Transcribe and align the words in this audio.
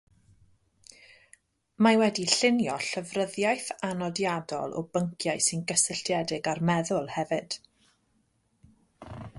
Mae 1.87 1.99
wedi 2.03 2.25
llunio 2.31 2.77
“Llyfryddiaeth 2.85 3.67
Anodiadol 3.89 4.75
o 4.81 4.85
Bynciau 4.97 5.45
sy'n 5.49 5.63
gysylltiedig 5.73 6.51
â'r 6.55 6.65
Meddwl”, 6.71 7.11
hefyd. 7.19 7.61